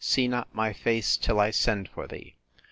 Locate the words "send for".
1.51-2.07